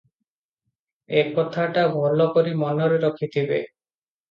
କଥାଟା 1.35 1.85
ଭଲ 1.97 2.29
କରି 2.39 2.57
ମନରେ 2.65 3.01
ରଖିଥିବେ। 3.07 3.63